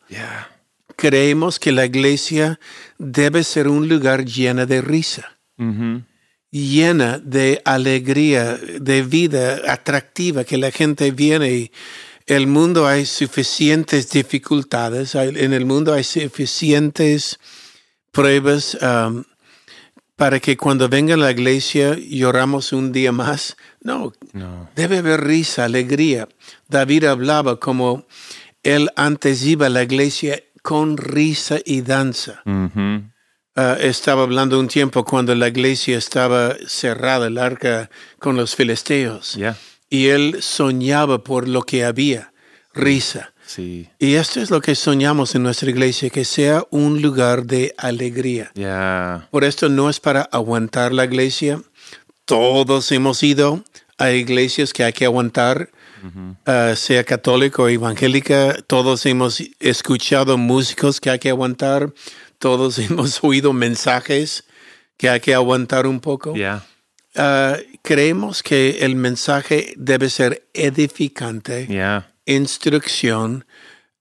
Creemos 0.96 1.58
que 1.58 1.72
la 1.72 1.86
iglesia 1.86 2.58
debe 2.98 3.42
ser 3.44 3.68
un 3.68 3.88
lugar 3.88 4.24
lleno 4.24 4.66
de 4.66 4.80
risa, 4.82 5.36
Ujú. 5.58 6.02
llena 6.50 7.18
de 7.18 7.60
alegría, 7.64 8.56
de 8.80 9.02
vida 9.02 9.60
atractiva, 9.68 10.44
que 10.44 10.58
la 10.58 10.70
gente 10.70 11.10
viene 11.10 11.52
y 11.52 11.72
el 12.26 12.46
mundo 12.46 12.86
hay 12.86 13.06
suficientes 13.06 14.10
dificultades, 14.10 15.14
en 15.14 15.52
el 15.52 15.64
mundo 15.64 15.92
hay 15.94 16.04
suficientes 16.04 17.38
pruebas 18.12 18.76
um, 18.80 19.24
para 20.16 20.38
que 20.40 20.56
cuando 20.56 20.88
venga 20.88 21.16
la 21.16 21.30
iglesia 21.30 21.96
lloramos 21.98 22.72
un 22.72 22.92
día 22.92 23.12
más. 23.12 23.56
No, 23.80 24.12
No. 24.32 24.70
debe 24.76 24.98
haber 24.98 25.22
risa, 25.24 25.64
alegría. 25.64 26.28
David 26.68 27.04
hablaba 27.04 27.58
como 27.58 28.06
él 28.62 28.90
antes 28.96 29.44
iba 29.44 29.66
a 29.66 29.70
la 29.70 29.82
iglesia 29.82 30.42
con 30.62 30.96
risa 30.96 31.58
y 31.64 31.82
danza. 31.82 32.42
Ah, 33.56 33.76
estaba 33.80 34.22
hablando 34.22 34.58
un 34.58 34.66
tiempo 34.68 35.04
cuando 35.04 35.34
la 35.34 35.46
iglesia 35.48 35.96
estaba 35.98 36.56
cerrada, 36.66 37.28
el 37.28 37.38
arca 37.38 37.88
con 38.18 38.34
los 38.36 38.56
filisteos. 38.56 39.36
Y 39.90 40.06
él 40.08 40.38
soñaba 40.40 41.22
por 41.22 41.46
lo 41.46 41.62
que 41.62 41.84
había, 41.84 42.32
risa. 42.72 43.32
Sí. 43.46 43.88
Y 43.98 44.14
esto 44.14 44.40
es 44.40 44.50
lo 44.50 44.60
que 44.60 44.74
soñamos 44.74 45.34
en 45.34 45.42
nuestra 45.42 45.70
iglesia, 45.70 46.10
que 46.10 46.24
sea 46.24 46.64
un 46.70 47.02
lugar 47.02 47.44
de 47.44 47.74
alegría. 47.76 48.50
Ya. 48.54 49.28
Por 49.30 49.44
esto 49.44 49.68
no 49.68 49.90
es 49.90 50.00
para 50.00 50.22
aguantar 50.22 50.92
la 50.92 51.04
iglesia. 51.04 51.62
Todos 52.24 52.90
hemos 52.92 53.22
ido 53.22 53.62
a 53.98 54.10
iglesias 54.10 54.72
que 54.72 54.84
hay 54.84 54.92
que 54.92 55.04
aguantar, 55.04 55.70
ah, 56.46 56.74
sea 56.76 57.04
católico 57.04 57.64
o 57.64 57.68
evangélica. 57.68 58.56
Todos 58.66 59.04
hemos 59.06 59.42
escuchado 59.60 60.38
músicos 60.38 61.00
que 61.00 61.10
hay 61.10 61.18
que 61.18 61.30
aguantar. 61.30 61.92
Todos 62.38 62.78
hemos 62.78 63.22
oído 63.22 63.52
mensajes 63.52 64.44
que 64.96 65.08
hay 65.08 65.20
que 65.20 65.34
aguantar 65.34 65.86
un 65.86 66.00
poco. 66.00 66.34
Ya. 66.34 66.64
Ah, 67.14 67.56
creemos 67.82 68.42
que 68.42 68.78
el 68.80 68.96
mensaje 68.96 69.74
debe 69.76 70.10
ser 70.10 70.48
edificante 70.52 71.68
Ya. 71.68 72.13
Instrucción, 72.26 73.44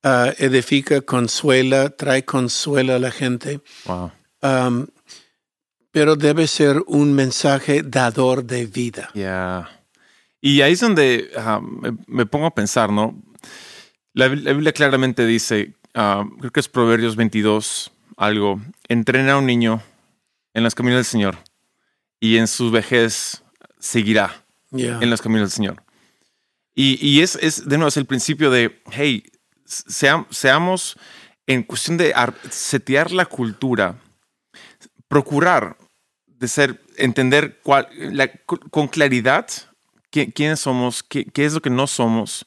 ah, 0.03 0.31
edifica, 0.37 1.01
consuela, 1.01 1.89
trae 1.89 2.23
consuelo 2.25 2.93
a 2.93 2.99
la 2.99 3.11
gente, 3.11 3.61
Wow. 3.85 4.11
um, 4.41 4.87
pero 5.91 6.15
debe 6.15 6.47
ser 6.47 6.81
un 6.87 7.13
mensaje 7.13 7.83
dador 7.83 8.43
de 8.45 8.65
vida. 8.65 9.09
Y 10.41 10.61
ahí 10.61 10.73
es 10.73 10.79
donde 10.81 11.29
ah, 11.37 11.61
me, 11.61 11.95
me 12.07 12.25
pongo 12.25 12.47
a 12.47 12.55
pensar, 12.55 12.91
¿no? 12.91 13.21
La, 14.13 14.27
Bi- 14.27 14.41
la 14.41 14.51
Biblia 14.53 14.73
claramente 14.73 15.25
dice, 15.25 15.73
ah, 15.93 16.25
creo 16.39 16.51
que 16.51 16.59
es 16.59 16.67
Proverbios 16.67 17.15
22, 17.15 17.91
algo, 18.17 18.59
entrena 18.87 19.33
a 19.33 19.37
un 19.37 19.45
niño 19.45 19.81
en 20.53 20.63
los 20.63 20.75
caminos 20.75 20.97
del 20.97 21.05
Señor 21.05 21.37
y 22.19 22.37
en 22.37 22.47
su 22.47 22.71
vejez 22.71 23.43
seguirá 23.79 24.39
Yeah. 24.75 24.97
en 25.01 25.11
los 25.11 25.21
caminos 25.21 25.49
del 25.49 25.55
Señor. 25.55 25.83
Y, 26.75 26.97
y 27.05 27.21
es, 27.21 27.35
es, 27.41 27.67
de 27.67 27.77
nuevo, 27.77 27.89
es 27.89 27.97
el 27.97 28.05
principio 28.05 28.49
de, 28.49 28.81
hey, 28.91 29.23
seam- 29.65 30.25
seamos 30.31 30.97
en 31.45 31.63
cuestión 31.63 31.97
de 31.97 32.13
ar- 32.13 32.33
setear 32.49 33.11
la 33.11 33.25
cultura, 33.25 33.99
procurar 35.07 35.77
de 36.27 36.47
ser, 36.47 36.81
entender 36.97 37.59
cuál, 37.63 37.87
la- 37.95 38.29
con 38.71 38.87
claridad 38.87 39.47
qui- 40.11 40.31
quiénes 40.33 40.59
somos, 40.59 41.03
qué, 41.03 41.25
qué 41.25 41.45
es 41.45 41.53
lo 41.53 41.61
que 41.61 41.69
no 41.69 41.87
somos. 41.87 42.45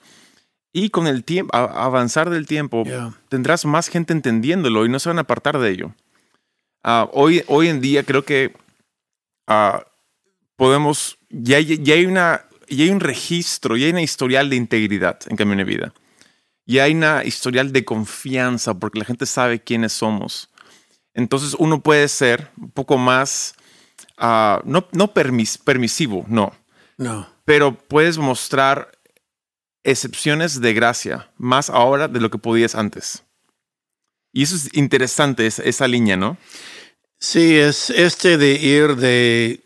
Y 0.73 0.91
con 0.91 1.07
el 1.07 1.25
tiempo, 1.25 1.57
avanzar 1.57 2.29
del 2.29 2.47
tiempo, 2.47 2.85
Yeah. 2.85 3.15
tendrás 3.29 3.65
más 3.65 3.89
gente 3.89 4.13
entendiéndolo 4.13 4.85
y 4.85 4.89
no 4.91 4.99
se 4.99 5.09
van 5.09 5.19
a 5.19 5.23
apartar 5.23 5.59
de 5.59 5.71
ello. 5.71 5.95
Ah, 6.83 7.09
hoy, 7.13 7.43
hoy 7.47 7.69
en 7.69 7.81
día 7.81 8.03
creo 8.03 8.25
que 8.25 8.55
ah, 9.47 9.87
podemos, 10.57 11.17
ya, 11.31 11.61
ya, 11.61 11.95
hay 11.95 12.05
una, 12.07 12.45
ya 12.69 12.85
hay 12.85 12.91
un 12.91 13.01
registro, 13.01 13.77
ya 13.77 13.87
hay 13.87 13.93
una 13.93 14.03
historial 14.03 14.51
de 14.51 14.57
integridad 14.57 15.19
en 15.29 15.37
Camino 15.37 15.59
de 15.59 15.65
Vida. 15.65 15.95
Ya 16.67 16.85
hay 16.85 16.95
una 16.95 17.25
historial 17.25 17.73
de 17.73 17.85
confianza 17.85 18.75
porque 18.75 18.99
la 18.99 19.05
gente 19.05 19.27
sabe 19.27 19.61
quiénes 19.63 19.93
somos. 19.93 20.51
Entonces 21.15 21.55
uno 21.59 21.81
puede 21.81 22.09
ser 22.09 22.51
un 22.61 22.71
poco 22.71 22.99
más, 22.99 23.55
ah, 24.19 24.61
no, 24.65 24.87
no 24.93 25.15
permis- 25.15 25.59
permisivo, 25.63 26.25
no, 26.29 26.53
No. 26.99 27.29
pero 27.45 27.77
puedes 27.79 28.19
mostrar 28.19 28.91
excepciones 29.85 30.61
de 30.61 30.75
gracia 30.75 31.31
más 31.37 31.71
ahora 31.71 32.09
de 32.09 32.21
lo 32.21 32.31
que 32.31 32.39
podías 32.39 32.75
antes. 32.75 33.23
Y 34.33 34.43
eso 34.43 34.57
es 34.57 34.69
interesante, 34.77 35.47
es- 35.47 35.61
esa 35.61 35.87
línea, 35.89 36.17
¿no? 36.17 36.37
Sí, 37.19 37.57
es 37.57 37.89
este 37.91 38.37
de 38.37 38.53
ir 38.55 38.97
de 38.97 39.61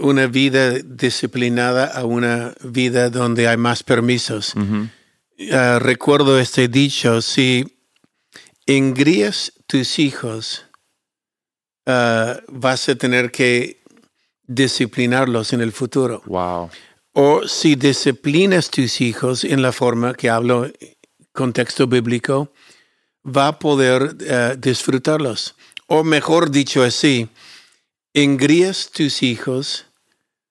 una 0.00 0.26
vida 0.26 0.72
disciplinada 0.84 1.86
a 1.86 2.04
una 2.04 2.54
vida 2.62 3.10
donde 3.10 3.48
hay 3.48 3.56
más 3.56 3.82
permisos. 3.82 4.54
Ah, 5.52 5.78
recuerdo 5.80 6.38
este 6.38 6.68
dicho, 6.68 7.22
si 7.22 7.78
engrías 8.66 9.52
tus 9.66 9.98
hijos, 9.98 10.66
ah, 11.86 12.40
vas 12.48 12.88
a 12.88 12.94
tener 12.96 13.30
que 13.30 13.82
disciplinarlos 14.46 15.52
en 15.52 15.60
el 15.60 15.72
futuro. 15.72 16.22
Wow. 16.26 16.70
O 17.12 17.48
si 17.48 17.74
disciplinas 17.74 18.70
tus 18.70 19.00
hijos 19.00 19.44
en 19.44 19.62
la 19.62 19.72
forma 19.72 20.14
que 20.14 20.30
hablo, 20.30 20.70
contexto 21.32 21.86
bíblico, 21.86 22.52
va 23.24 23.48
a 23.48 23.58
poder 23.58 24.16
eh, 24.20 24.56
disfrutarlos. 24.58 25.54
O 25.86 26.04
mejor 26.04 26.50
dicho 26.50 26.82
así, 26.82 27.28
engrías 28.22 28.90
tus 28.92 29.22
hijos, 29.22 29.86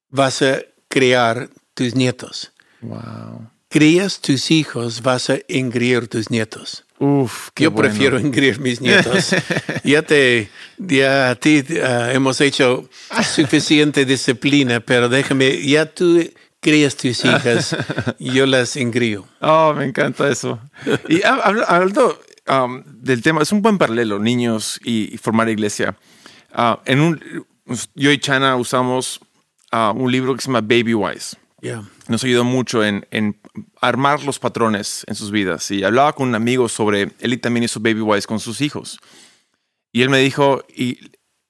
vas 0.10 0.42
a 0.42 0.60
criar 0.88 1.50
tus 1.74 1.96
nietos. 1.96 2.52
Wow. 2.82 3.50
Crías 3.70 4.22
tus 4.22 4.50
hijos, 4.52 5.02
vas 5.02 5.30
a 5.30 5.38
engreír 5.48 6.08
tus 6.08 6.30
nietos. 6.30 6.86
Uf, 7.00 7.50
qué 7.54 7.66
Yo 7.66 7.72
bueno. 7.72 7.90
prefiero 7.90 8.18
engreír 8.18 8.60
mis 8.60 8.80
nietos. 8.82 9.36
ya 9.84 10.02
te, 10.02 10.50
ya 10.78 11.30
a 11.32 11.36
ti 11.36 11.64
ah, 11.84 12.12
hemos 12.14 12.40
hecho 12.42 12.90
suficiente 13.36 14.06
disciplina, 14.06 14.80
pero 14.80 15.10
déjame, 15.10 15.62
ya 15.68 15.86
tú 15.86 16.24
crías 16.60 16.96
tus 16.96 17.24
hijas, 17.26 17.76
yo 18.20 18.46
las 18.46 18.76
engrío. 18.78 19.28
Oh, 19.42 19.74
me 19.76 19.86
encanta 19.86 20.30
eso. 20.30 20.60
Y 21.08 21.18
hab- 21.22 21.42
habla- 21.44 21.66
hablando 21.66 22.20
um, 22.48 22.82
del 22.86 23.22
tema, 23.22 23.42
es 23.44 23.52
un 23.52 23.62
buen 23.62 23.78
paralelo, 23.78 24.18
niños 24.18 24.80
y, 24.84 25.14
y 25.14 25.18
formar 25.18 25.50
iglesia. 25.50 25.96
Ah, 26.52 26.82
en 26.86 27.02
un, 27.02 27.46
yo 27.96 28.12
y 28.12 28.20
Chana 28.20 28.56
usamos 28.56 29.20
ah, 29.72 29.94
un 29.96 30.12
libro 30.12 30.36
que 30.36 30.42
se 30.42 30.48
llama 30.48 30.62
Baby 30.62 30.94
Wise. 30.94 31.38
Ya. 31.62 31.84
Nos 32.08 32.24
ayudó 32.24 32.44
mucho 32.44 32.84
en, 32.84 33.06
en 33.12 33.40
armar 33.82 34.24
los 34.24 34.40
patrones 34.40 35.04
en 35.08 35.16
sus 35.16 35.32
vidas. 35.32 35.70
Y 35.72 35.84
hablaba 35.84 36.14
con 36.14 36.30
un 36.30 36.36
amigo 36.36 36.70
sobre, 36.70 37.12
él 37.20 37.40
también 37.42 37.64
hizo 37.64 37.80
Baby 37.80 38.02
Wise 38.02 38.28
con 38.28 38.40
sus 38.40 38.62
hijos. 38.62 39.00
Y 39.92 40.04
él 40.04 40.10
me 40.10 40.20
dijo, 40.20 40.64
y 40.76 41.00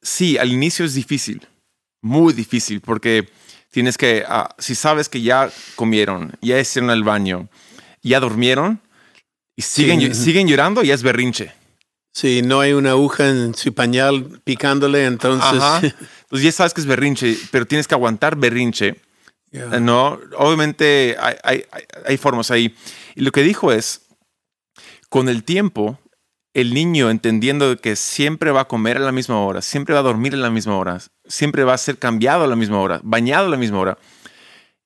sí, 0.02 0.38
al 0.38 0.52
inicio 0.52 0.86
es 0.86 0.94
difícil, 0.94 1.46
muy 2.02 2.34
difícil, 2.34 2.80
porque 2.80 3.28
tienes 3.72 3.98
que, 3.98 4.24
ah, 4.28 4.56
si 4.58 4.76
sabes 4.76 5.10
que 5.10 5.22
ya 5.22 5.52
comieron, 5.76 6.32
ya 6.42 6.60
hicieron 6.60 6.90
el 6.92 7.04
baño, 7.04 7.50
ya 8.02 8.20
durmieron, 8.22 8.80
y 9.58 9.64
siguen, 9.64 10.00
Sí. 10.16 10.24
siguen 10.24 10.48
llorando, 10.48 10.84
ya 10.84 10.94
es 10.94 11.04
berrinche. 11.04 11.52
Si 12.18 12.42
no 12.42 12.62
hay 12.62 12.74
una 12.74 12.90
aguja 12.92 13.30
en 13.30 13.54
su 13.54 13.72
pañal 13.76 14.42
picándole, 14.44 15.06
entonces... 15.06 15.62
Ajá. 15.62 15.82
Entonces 15.86 16.42
ya 16.46 16.52
sabes 16.52 16.74
que 16.74 16.82
es 16.82 16.88
berrinche, 16.88 17.38
pero 17.52 17.68
tienes 17.68 17.88
que 17.88 17.94
aguantar 17.94 18.36
berrinche. 18.36 19.00
Ya. 19.52 19.80
No, 19.80 20.20
obviamente 20.36 21.16
hay- 21.22 21.64
hay 22.08 22.18
formas 22.18 22.50
ahí. 22.50 22.76
Y 23.14 23.22
lo 23.22 23.32
que 23.32 23.44
dijo 23.44 23.72
es, 23.72 24.02
con 25.10 25.30
el 25.30 25.44
tiempo, 25.44 26.00
el 26.56 26.74
niño 26.74 27.12
entendiendo 27.12 27.78
que 27.78 27.96
siempre 27.96 28.50
va 28.50 28.62
a 28.62 28.68
comer 28.68 28.98
a 28.98 29.02
la 29.02 29.12
misma 29.12 29.40
hora, 29.40 29.62
siempre 29.62 29.94
va 29.94 30.00
a 30.00 30.10
dormir 30.12 30.34
a 30.34 30.38
la 30.38 30.50
misma 30.50 30.76
hora, 30.76 31.00
siempre 31.28 31.66
va 31.66 31.76
a 31.76 31.78
ser 31.78 32.00
cambiado 32.00 32.44
a 32.46 32.48
la 32.48 32.56
misma 32.56 32.80
hora, 32.82 33.00
bañado 33.04 33.46
a 33.46 33.50
la 33.50 33.58
misma 33.58 33.78
hora, 33.78 34.00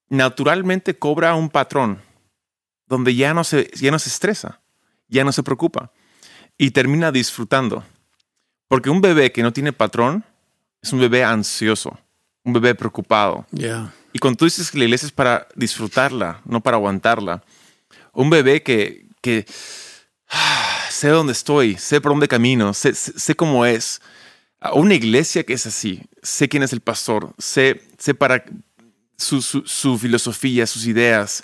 naturalmente 0.09 0.97
cobra 0.99 1.33
un 1.35 1.49
patrón 1.49 2.01
donde 2.87 3.15
ya 3.15 3.33
no 3.33 3.45
se, 3.45 3.71
ya 3.75 3.89
no 3.89 3.99
se 3.99 4.09
estresa, 4.09 4.59
ya 5.07 5.23
no 5.23 5.31
se 5.31 5.43
preocupa 5.43 5.93
y 6.57 6.71
termina 6.71 7.11
disfrutando. 7.11 7.83
Porque 8.67 8.89
un 8.89 9.01
bebé 9.01 9.31
que 9.31 9.43
no 9.43 9.51
tiene 9.53 9.73
patrón 9.73 10.23
es 10.81 10.93
un 10.93 10.99
bebé 10.99 11.23
ansioso, 11.23 11.97
un 12.43 12.53
bebé 12.53 12.73
preocupado. 12.75 13.45
Y 14.13 14.19
cuando 14.19 14.37
tú 14.37 14.45
dices 14.45 14.71
que 14.71 14.77
la 14.77 14.85
iglesia 14.85 15.05
es 15.05 15.11
para 15.11 15.47
disfrutarla, 15.55 16.41
no 16.45 16.61
para 16.61 16.77
aguantarla, 16.77 17.43
un 18.13 18.29
bebé 18.29 18.61
que, 18.63 19.05
que 19.21 19.45
ah, 20.29 20.79
sé 20.89 21.09
dónde 21.09 21.33
estoy, 21.33 21.77
sé 21.77 22.01
por 22.01 22.11
dónde 22.11 22.27
camino, 22.27 22.73
sé, 22.73 22.93
sé, 22.93 23.17
sé 23.17 23.35
cómo 23.35 23.65
es. 23.65 24.01
A 24.59 24.73
Una 24.73 24.93
iglesia 24.93 25.43
que 25.43 25.53
es 25.53 25.65
así, 25.65 26.01
sé 26.21 26.47
quién 26.47 26.61
es 26.63 26.71
el 26.73 26.81
pastor, 26.81 27.33
sé, 27.39 27.81
sé 27.97 28.13
para 28.13 28.43
su, 29.17 29.41
su- 29.41 29.63
su 29.65 29.97
filosofía, 29.97 30.67
sus 30.67 30.85
ideas, 30.85 31.43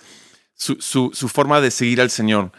su, 0.53 0.75
su- 0.79 1.11
su 1.13 1.27
forma 1.29 1.59
de 1.61 1.71
seguir 1.71 1.99
al 2.01 2.09
Señor. 2.11 2.51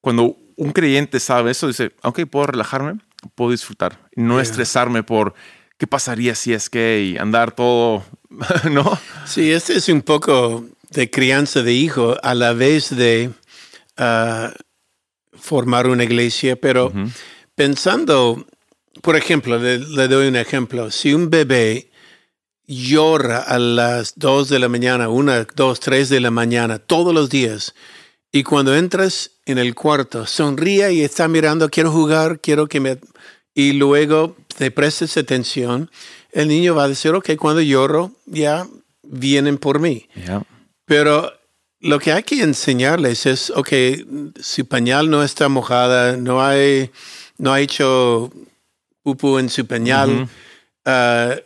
Cuando 0.00 0.36
un 0.58 0.72
creyente 0.72 1.20
sabe 1.20 1.52
eso, 1.52 1.68
dice, 1.68 1.92
ok, 2.02 2.22
puedo 2.28 2.48
relajarme, 2.48 2.98
puedo 3.34 3.52
disfrutar, 3.52 3.98
no 4.16 4.34
Yeah. 4.34 4.42
estresarme 4.42 5.02
por 5.04 5.34
qué 5.78 5.86
pasaría 5.86 6.34
si 6.34 6.52
es 6.52 6.68
que 6.68 7.00
y 7.00 7.16
andar 7.16 7.52
todo, 7.52 8.04
¿no? 8.70 8.98
Sí, 9.24 9.52
este 9.52 9.76
es 9.76 9.88
un 9.88 10.02
poco 10.02 10.66
de 10.90 11.10
crianza 11.10 11.62
de 11.62 11.72
hijo 11.72 12.16
a 12.22 12.34
la 12.34 12.52
vez 12.54 12.94
de 12.94 13.30
ah, 13.96 14.52
formar 15.32 15.86
una 15.86 16.02
iglesia, 16.02 16.56
pero 16.56 16.92
pensando, 17.54 18.44
por 19.00 19.14
ejemplo, 19.14 19.58
le, 19.58 19.78
le 19.78 20.08
doy 20.08 20.26
un 20.26 20.36
ejemplo, 20.36 20.90
si 20.90 21.14
un 21.14 21.30
bebé 21.30 21.90
llora 22.66 23.38
a 23.38 23.60
las 23.60 24.14
2 24.16 24.48
de 24.48 24.58
la 24.58 24.68
mañana, 24.68 25.08
una, 25.08 25.46
dos, 25.54 25.78
tres 25.78 26.08
de 26.08 26.18
la 26.18 26.32
mañana, 26.32 26.80
todos 26.80 27.14
los 27.14 27.30
días, 27.30 27.74
y 28.32 28.42
cuando 28.42 28.76
entras 28.76 29.37
en 29.48 29.56
el 29.56 29.74
cuarto, 29.74 30.26
sonríe 30.26 30.92
y 30.92 31.02
está 31.02 31.26
mirando, 31.26 31.70
quiero 31.70 31.90
jugar, 31.90 32.38
quiero 32.40 32.68
que 32.68 32.80
me... 32.80 32.98
Y 33.54 33.72
luego 33.72 34.36
te 34.56 34.70
prestes 34.70 35.16
atención, 35.16 35.90
el 36.32 36.48
niño 36.48 36.74
va 36.74 36.84
a 36.84 36.88
decir, 36.88 37.12
ok, 37.12 37.30
cuando 37.36 37.62
lloro, 37.62 38.12
ya 38.26 38.66
vienen 39.02 39.56
por 39.56 39.80
mí. 39.80 40.06
Yeah. 40.14 40.44
Pero 40.84 41.32
lo 41.80 41.98
que 41.98 42.12
hay 42.12 42.24
que 42.24 42.42
enseñarles 42.42 43.24
es, 43.24 43.50
ok, 43.50 43.70
su 44.38 44.66
pañal 44.66 45.08
no 45.08 45.22
está 45.22 45.48
mojada, 45.48 46.18
no 46.18 46.44
hay, 46.44 46.90
no 47.38 47.52
ha 47.54 47.60
hecho 47.60 48.30
pupú 49.02 49.38
en 49.38 49.48
su 49.48 49.66
pañal, 49.66 50.10
Ujú. 50.10 50.28
ah, 50.84 51.36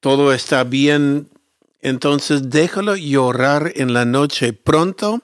todo 0.00 0.34
está 0.34 0.64
bien, 0.64 1.28
entonces 1.80 2.50
déjalo 2.50 2.94
llorar 2.94 3.72
en 3.74 3.94
la 3.94 4.04
noche. 4.04 4.52
Pronto 4.52 5.22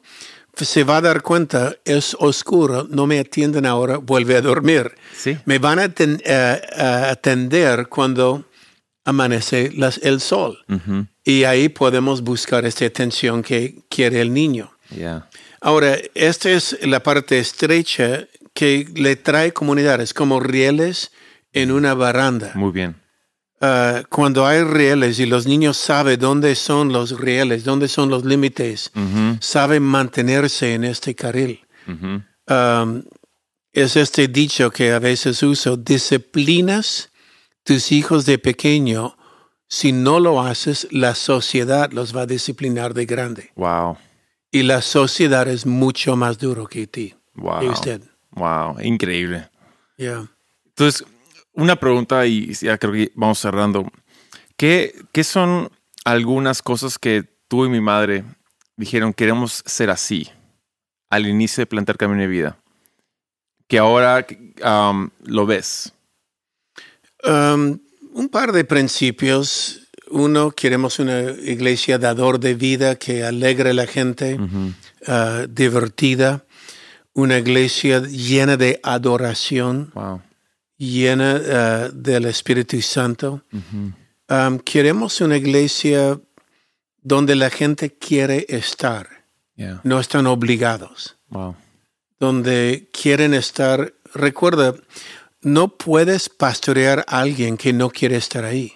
se 0.57 0.85
va 0.85 0.99
a 0.99 1.01
dar 1.01 1.23
cuenta, 1.23 1.75
es 1.85 2.17
oscuro, 2.21 2.87
no 2.91 3.07
me 3.07 3.19
atienden 3.19 3.67
ahora, 3.67 3.97
vuelve 3.99 4.37
a 4.37 4.41
dormir. 4.41 4.93
Sí. 5.17 5.37
Me 5.45 5.59
van 5.59 5.79
a, 5.79 5.85
eh, 5.97 6.63
a 6.77 7.11
atender 7.11 7.89
cuando 7.89 8.45
amanece 9.05 9.71
las- 9.77 9.99
el 10.03 10.21
sol. 10.21 10.59
Y 11.25 11.45
ahí 11.45 11.69
podemos 11.69 12.23
buscar 12.23 12.65
esta 12.65 12.85
atención 12.87 13.43
que 13.43 13.83
quiere 13.89 14.21
el 14.21 14.33
niño. 14.33 14.71
Yeah. 14.95 15.29
Ahora, 15.61 15.97
esta 16.15 16.51
es 16.51 16.79
la 16.87 17.01
parte 17.03 17.39
estrecha 17.39 18.27
que 18.55 18.87
le 18.95 19.17
trae 19.17 19.53
comunidades, 19.53 20.15
como 20.15 20.41
rieles 20.41 21.11
en 21.53 21.71
una 21.73 21.95
baranda. 21.95 22.53
Muy 22.55 22.73
bien. 22.73 22.97
Ah, 23.61 24.03
cuando 24.11 24.47
hay 24.47 24.63
rieles 24.63 25.19
y 25.21 25.27
los 25.27 25.47
niños 25.47 25.77
saben 25.77 26.19
dónde 26.21 26.55
son 26.55 26.93
los 26.93 27.19
rieles, 27.19 27.65
dónde 27.65 27.89
son 27.89 28.11
los 28.11 28.25
límites, 28.25 28.91
Ujú, 28.95 29.39
saben 29.41 29.83
mantenerse 29.83 30.75
en 30.75 30.85
este 30.85 31.15
carril. 31.15 31.61
ujú. 31.89 32.23
Um, 32.47 33.03
es 33.73 33.97
este 33.97 34.29
dicho 34.29 34.71
que 34.71 34.93
a 34.93 34.99
veces 34.99 35.43
uso, 35.43 35.77
disciplinas 35.79 37.11
tus 37.65 37.91
hijos 37.91 38.27
de 38.27 38.39
pequeño, 38.39 39.17
si 39.67 39.93
no 39.93 40.21
lo 40.21 40.41
haces, 40.43 40.87
la 40.91 41.15
sociedad 41.15 41.91
los 41.93 42.15
va 42.15 42.23
a 42.23 42.27
disciplinar 42.27 42.93
de 42.93 43.07
grande. 43.07 43.51
Wow. 43.57 43.97
Y 44.53 44.63
la 44.63 44.83
sociedad 44.83 45.49
es 45.49 45.65
mucho 45.65 46.17
más 46.17 46.39
duro 46.39 46.67
que 46.67 46.87
ti. 46.87 47.15
Wow. 47.35 47.61
que 47.61 47.69
usted. 47.69 48.01
Wow. 48.33 48.79
Increíble. 48.83 49.49
Yeah. 49.97 50.29
Entonces, 50.67 51.05
una 51.55 51.77
pregunta 51.77 52.27
y 52.27 52.53
ya 52.55 52.79
creo 52.79 52.93
que 52.93 53.13
vamos 53.15 53.39
cerrando. 53.39 53.91
¿Qué, 54.57 54.95
¿Qué 55.13 55.25
son 55.25 55.71
algunas 56.05 56.63
cosas 56.63 56.99
que 56.99 57.25
tú 57.49 57.65
y 57.65 57.69
mi 57.69 57.81
madre 57.81 58.25
dijeron 58.77 59.13
queremos 59.13 59.63
ser 59.67 59.91
así 59.91 60.31
al 61.11 61.27
inicio 61.27 61.63
de 61.63 61.67
plantar 61.67 61.97
camino 61.97 62.21
de 62.21 62.29
vida? 62.29 62.59
Que 63.69 63.79
ahora 63.79 64.27
um, 64.65 65.11
lo 65.25 65.47
ves. 65.47 65.93
Um, 67.25 67.79
un 68.13 68.29
par 68.29 68.53
de 68.53 68.65
principios. 68.65 69.81
Uno, 70.11 70.51
queremos 70.51 70.99
una 70.99 71.23
iglesia 71.23 71.99
dador 71.99 72.39
de 72.39 72.55
vida 72.55 72.97
que 72.97 73.25
alegre 73.25 73.71
a 73.71 73.75
la 73.75 73.87
gente, 73.87 74.39
uh, 74.39 75.47
divertida. 75.49 76.45
Una 77.15 77.39
iglesia 77.39 78.01
llena 78.01 78.57
de 78.57 78.81
adoración, 78.83 79.91
Wow. 79.95 80.21
Llena 80.79 81.35
uh, 81.37 81.93
del 81.93 82.25
Espíritu 82.27 82.81
Santo. 82.83 83.43
Um, 84.29 84.59
queremos 84.59 85.21
una 85.21 85.37
iglesia 85.37 86.19
donde 87.03 87.35
la 87.37 87.51
gente 87.51 87.91
quiere 87.97 88.47
estar, 88.49 89.09
Yeah. 89.57 89.81
no 89.85 90.01
están 90.01 90.27
obligados, 90.27 91.17
Wow. 91.29 91.55
donde 92.19 92.89
quieren 92.93 93.35
estar. 93.35 93.93
Recuerda, 94.13 94.75
no 95.43 95.69
puedes 95.77 96.29
pastorear 96.29 97.05
a 97.07 97.21
alguien 97.21 97.57
que 97.57 97.73
no 97.73 97.91
quiere 97.91 98.17
estar 98.17 98.45
ahí. 98.45 98.73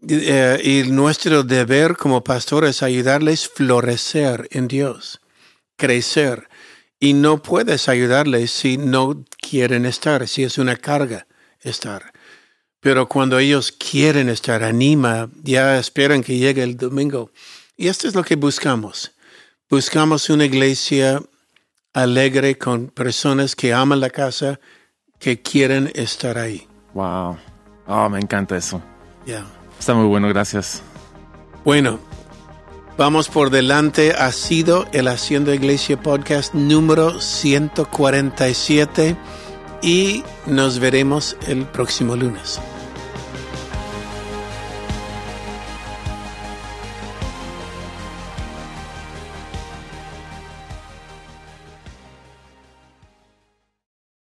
Y, 0.00 0.14
eh, 0.30 0.60
y 0.64 0.90
nuestro 0.90 1.42
deber 1.42 1.96
como 1.96 2.24
pastor 2.24 2.64
es 2.64 2.82
ayudarles 2.82 3.46
a 3.46 3.50
florecer 3.54 4.48
en 4.50 4.66
Dios, 4.68 5.20
crecer. 5.76 6.48
Y 7.02 7.14
no 7.14 7.42
puedes 7.42 7.88
ayudarles 7.88 8.52
si 8.52 8.78
no 8.78 9.24
quieren 9.40 9.86
estar, 9.86 10.28
si 10.28 10.44
es 10.44 10.56
una 10.56 10.76
carga 10.76 11.26
estar. 11.60 12.12
Pero 12.78 13.08
cuando 13.08 13.40
ellos 13.40 13.72
quieren 13.72 14.28
estar, 14.28 14.62
anima, 14.62 15.28
ya 15.42 15.80
esperan 15.80 16.22
que 16.22 16.38
llegue 16.38 16.62
el 16.62 16.76
domingo. 16.76 17.32
Y 17.76 17.88
esto 17.88 18.06
es 18.06 18.14
lo 18.14 18.22
que 18.22 18.36
buscamos. 18.36 19.16
Buscamos 19.68 20.30
una 20.30 20.44
iglesia 20.44 21.20
alegre 21.92 22.56
con 22.56 22.86
personas 22.86 23.56
que 23.56 23.74
aman 23.74 23.98
la 23.98 24.10
casa, 24.10 24.60
que 25.18 25.42
quieren 25.42 25.90
estar 25.96 26.38
ahí. 26.38 26.68
Wow. 26.94 27.36
Oh, 27.88 28.08
me 28.10 28.20
encanta 28.20 28.56
eso. 28.56 28.80
Ya. 29.26 29.44
Está 29.76 29.92
muy 29.94 30.06
bueno, 30.06 30.28
gracias. 30.28 30.80
Bueno, 31.64 31.98
vamos 32.96 33.28
por 33.28 33.50
delante. 33.50 34.12
Ha 34.12 34.32
sido 34.32 34.86
el 34.92 35.08
Haciendo 35.08 35.52
Iglesia 35.52 36.00
Podcast 36.00 36.54
número 36.54 37.20
147 37.20 39.16
y 39.82 40.22
nos 40.46 40.78
veremos 40.78 41.36
el 41.46 41.66
próximo 41.66 42.16
lunes. 42.16 42.60